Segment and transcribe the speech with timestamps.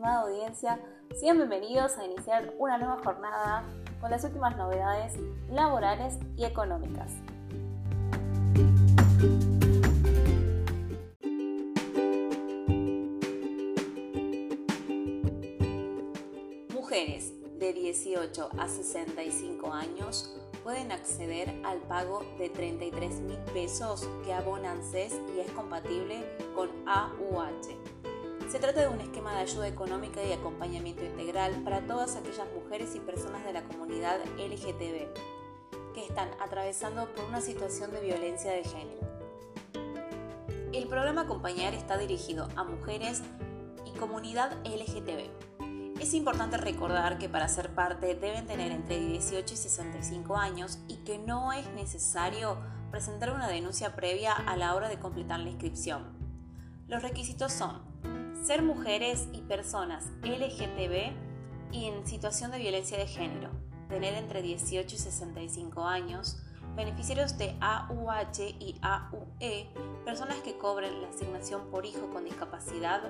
[0.00, 0.80] estimada audiencia,
[1.14, 3.64] sean bienvenidos a iniciar una nueva jornada
[4.00, 5.12] con las últimas novedades
[5.50, 7.12] laborales y económicas.
[16.72, 24.32] Mujeres de 18 a 65 años pueden acceder al pago de 33 mil pesos que
[24.32, 26.24] abonan CES y es compatible
[26.54, 27.99] con AUH.
[28.50, 32.94] Se trata de un esquema de ayuda económica y acompañamiento integral para todas aquellas mujeres
[32.96, 38.64] y personas de la comunidad LGTB que están atravesando por una situación de violencia de
[38.64, 39.00] género.
[40.72, 43.22] El programa Acompañar está dirigido a mujeres
[43.84, 45.50] y comunidad LGTB
[46.00, 50.96] es importante recordar que para ser parte deben tener entre 18 y 65 años y
[51.04, 52.56] que no es necesario
[52.90, 56.16] presentar una denuncia previa a la hora de completar la inscripción.
[56.88, 57.82] Los requisitos son
[58.42, 61.12] ser mujeres y personas LGTB
[61.72, 63.50] y en situación de violencia de género,
[63.88, 66.38] tener entre 18 y 65 años,
[66.74, 69.68] beneficiarios de AUH y AUE,
[70.04, 73.02] personas que cobren la asignación por hijo con discapacidad,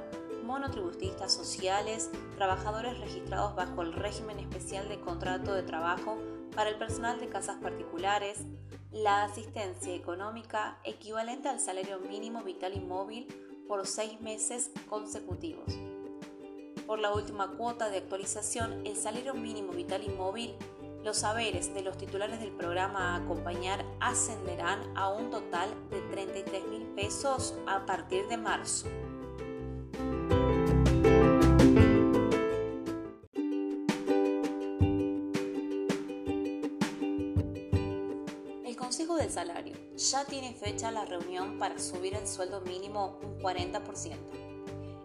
[0.45, 6.19] monotributistas sociales, trabajadores registrados bajo el régimen especial de contrato de trabajo
[6.57, 8.45] para el personal de casas particulares,
[8.91, 13.29] la asistencia económica equivalente al salario mínimo vital y móvil
[13.71, 15.79] por seis meses consecutivos.
[16.89, 20.57] Por la última cuota de actualización, el salario mínimo vital y móvil
[21.05, 26.67] los saberes de los titulares del programa a acompañar ascenderán a un total de 33
[26.67, 28.89] mil pesos a partir de marzo.
[39.41, 44.19] Salario ya tiene fecha la reunión para subir el sueldo mínimo un 40%.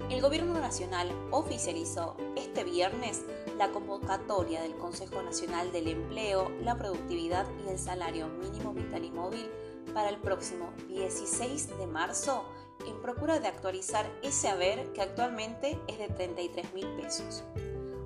[0.10, 3.24] El Gobierno Nacional oficializó este viernes
[3.58, 9.12] la convocatoria del Consejo Nacional del Empleo, la Productividad y el Salario Mínimo Vital y
[9.12, 9.50] Móvil
[9.94, 12.44] para el próximo 16 de marzo
[12.86, 17.46] en procura de actualizar ese haber que actualmente es de 33 mil pesos.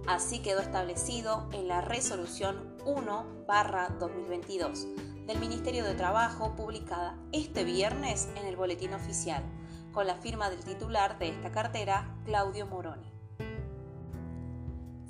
[0.05, 8.47] Así quedó establecido en la resolución 1-2022 del Ministerio de Trabajo publicada este viernes en
[8.47, 9.43] el Boletín Oficial
[9.91, 13.13] con la firma del titular de esta cartera, Claudio Moroni.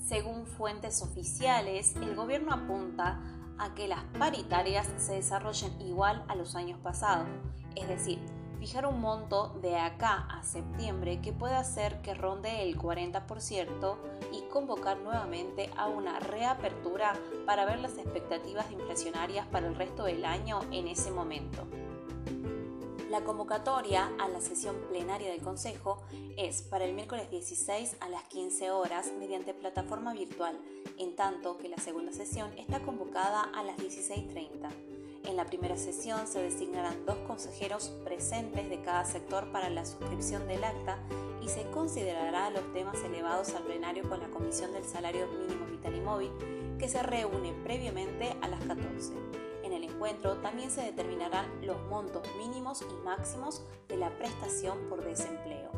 [0.06, 3.22] Según fuentes oficiales, el gobierno apunta
[3.58, 7.30] a que las paritarias se desarrollen igual a los años pasados,
[7.78, 8.20] es decir,
[8.58, 13.96] fijar un monto de acá a septiembre que pueda hacer que ronde el 40%
[14.32, 17.14] y convocar nuevamente a una reapertura
[17.46, 21.68] para ver las expectativas inflacionarias para el resto del año en ese momento.
[23.10, 26.04] La convocatoria a la sesión plenaria del Consejo
[26.38, 30.60] es para el miércoles 16 a las 15 horas mediante plataforma virtual,
[31.00, 34.99] en tanto que la segunda sesión está convocada a las 16.30.
[35.26, 40.48] En la primera sesión se designarán dos consejeros presentes de cada sector para la suscripción
[40.48, 40.98] del acta
[41.42, 45.96] y se considerará los temas elevados al plenario con la Comisión del Salario Mínimo Vital
[45.96, 46.32] y Móvil,
[46.78, 49.14] que se reúne previamente a las 14
[50.00, 55.72] encuentro también se determinarán los montos mínimos y máximos de la prestación por desempleo.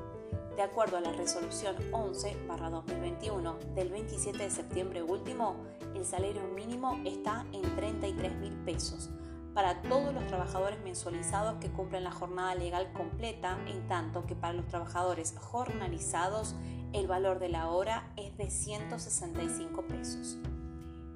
[0.56, 5.56] De acuerdo a la resolución 11-2021 del 27 de septiembre último,
[5.96, 9.10] el salario mínimo está en 33 mil pesos
[9.54, 14.54] para todos los trabajadores mensualizados que cumplen la jornada legal completa, en tanto que para
[14.54, 16.56] los trabajadores jornalizados
[16.94, 20.38] el valor de la hora es de 165 pesos.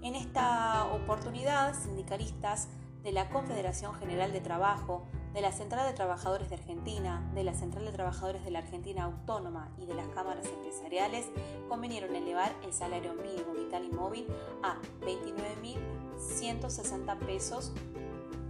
[0.02, 2.68] En esta oportunidad, sindicalistas
[3.04, 7.54] de la Confederación General de Trabajo, de la Central de Trabajadores de Argentina, de la
[7.54, 11.28] Central de Trabajadores de la Argentina Autónoma y de las cámaras empresariales
[11.68, 14.26] convinieron elevar el salario mínimo vital y móvil
[14.64, 17.74] a 29.160 pesos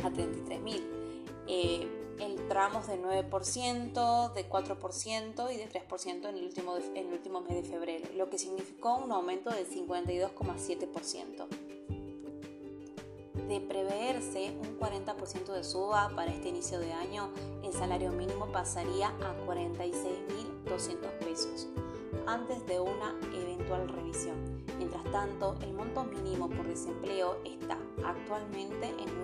[0.06, 0.82] a 33.000.
[1.48, 1.88] Eh,
[2.20, 7.42] el tramos de 9%, de 4% y de 3% en el, último, en el último
[7.42, 11.48] mes de febrero, lo que significó un aumento del 52,7%
[13.48, 17.30] de preverse un 40% de suba para este inicio de año,
[17.64, 21.68] el salario mínimo pasaría a 46.200 pesos
[22.28, 24.66] antes de una eventual revisión.
[24.78, 29.22] Mientras tanto, el monto mínimo por desempleo está actualmente en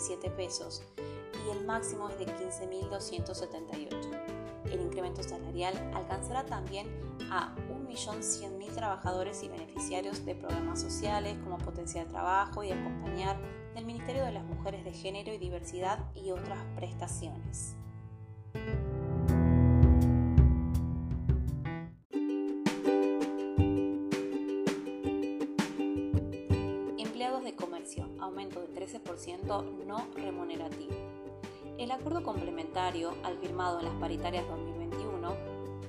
[0.00, 0.82] 9.167 pesos
[1.46, 4.70] y el máximo es de 15.278.
[4.70, 6.88] El incremento salarial alcanzará también
[7.30, 13.40] a 1.100.000 trabajadores y beneficiarios de programas sociales como Potencia de Trabajo y Acompañar
[13.74, 17.76] del Ministerio de las Mujeres de Género y Diversidad y otras prestaciones.
[28.98, 30.94] Incremento no remunerativo.
[31.78, 35.34] El acuerdo complementario al firmado en las paritarias 2021,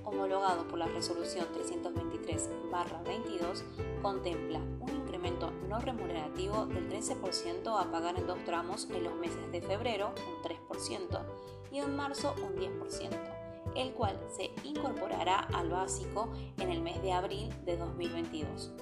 [0.05, 3.63] homologado por la resolución 323-22,
[4.01, 9.51] contempla un incremento no remunerativo del 13% a pagar en dos tramos en los meses
[9.51, 11.25] de febrero, un 3%,
[11.71, 13.09] y en marzo, un 10%,
[13.75, 18.73] el cual se incorporará al básico en el mes de abril de 2022.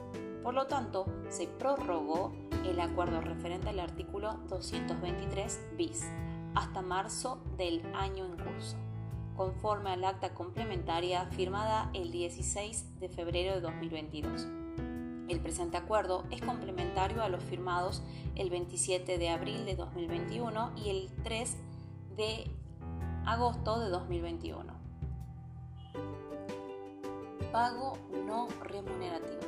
[0.44, 2.34] Por lo tanto, se prorrogó
[2.66, 6.06] el acuerdo referente al artículo 223 bis
[6.56, 8.76] hasta marzo del año en curso,
[9.36, 14.48] conforme al acta complementaria firmada el 16 de febrero de 2022.
[15.30, 18.02] El presente acuerdo es complementario a los firmados
[18.36, 21.56] el 27 de abril de 2021 y el 3
[22.18, 22.52] de
[23.26, 24.74] agosto de 2021.
[27.52, 29.42] Pago no remunerativo.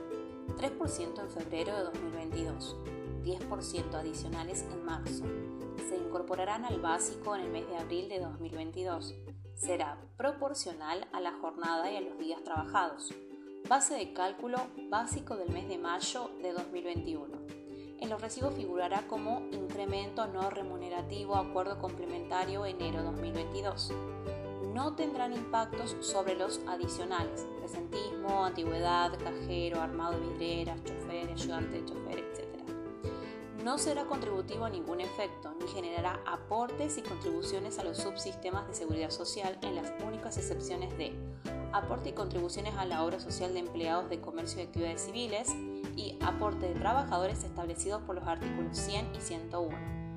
[0.57, 2.75] 3% en febrero de 2022,
[3.23, 5.25] 10% adicionales en marzo.
[5.89, 9.15] Se incorporarán al básico en el mes de abril de 2022.
[9.55, 13.13] Será proporcional a la jornada y a los días trabajados.
[13.69, 14.57] Base de cálculo
[14.89, 17.37] básico del mes de mayo de 2021.
[17.99, 23.93] En los recibos figurará como incremento no remunerativo acuerdo complementario enero 2022
[24.73, 31.85] no tendrán impactos sobre los adicionales, presentismo, antigüedad, cajero, armado de vidrieras, chofer, ayudante de
[31.85, 32.50] chofer, etc.
[33.63, 38.73] No será contributivo a ningún efecto, ni generará aportes y contribuciones a los subsistemas de
[38.73, 41.13] seguridad social en las únicas excepciones de
[41.71, 45.49] aporte y contribuciones a la obra social de empleados de comercio y actividades civiles
[45.95, 50.10] y aporte de trabajadores establecidos por los artículos 100 y 101.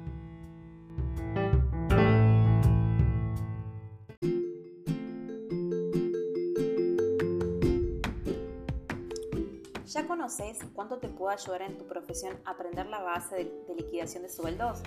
[10.24, 14.80] Conoces cuánto te puede ayudar en tu profesión aprender la base de, liquidación de sueldos?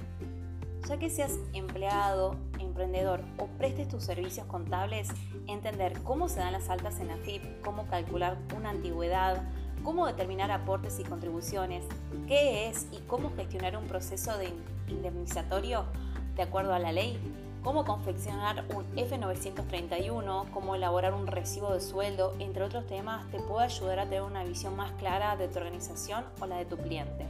[0.87, 5.09] Ya que seas empleado, emprendedor o prestes tus servicios contables,
[5.45, 9.43] entender cómo se dan las altas en AFIP, cómo calcular una antigüedad,
[9.83, 11.85] cómo determinar aportes y contribuciones,
[12.27, 14.51] qué es y cómo gestionar un proceso de
[14.87, 15.85] indemnizatorio
[16.35, 17.19] de acuerdo a la ley,
[17.63, 23.65] cómo confeccionar un F931, cómo elaborar un recibo de sueldo, entre otros temas, te puede
[23.65, 27.25] ayudar a tener una visión más clara de tu organización o la de tu cliente.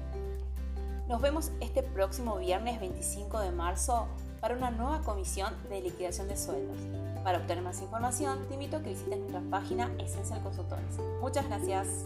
[1.07, 4.07] Nos vemos este próximo viernes 25 de marzo
[4.41, 6.77] para una nueva comisión de liquidación de sueldos.
[7.23, 10.97] Para obtener más información, te invito a que visites nuestra página Esencial Consultores.
[11.21, 12.05] Muchas gracias.